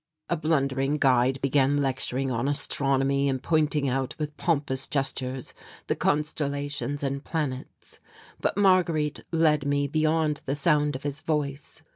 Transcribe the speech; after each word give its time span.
A 0.29 0.35
blundering 0.35 0.97
guide 0.97 1.39
began 1.43 1.77
lecturing 1.77 2.31
on 2.31 2.47
astronomy 2.47 3.29
and 3.29 3.43
pointing 3.43 3.87
out 3.87 4.15
with 4.17 4.35
pompous 4.35 4.87
gestures 4.87 5.53
the 5.85 5.95
constellations 5.95 7.03
and 7.03 7.23
planets. 7.23 7.99
But 8.39 8.57
Marguerite 8.57 9.23
led 9.31 9.63
me 9.63 9.85
beyond 9.85 10.41
the 10.45 10.55
sound 10.55 10.95
of 10.95 11.03
his 11.03 11.19
voice. 11.21 11.83